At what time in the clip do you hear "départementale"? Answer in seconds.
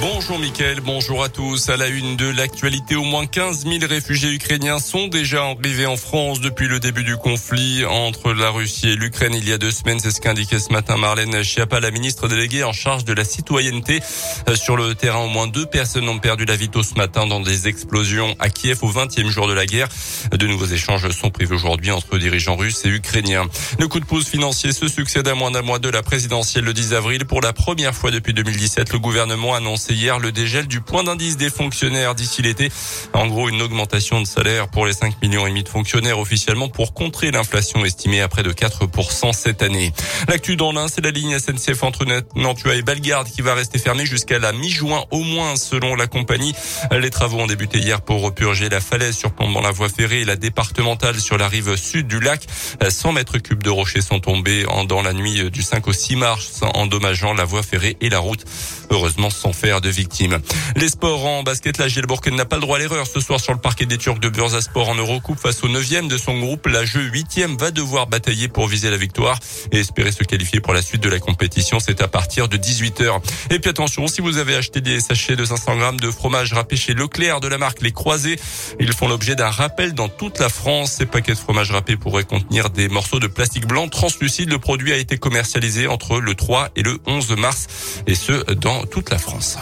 50.36-51.20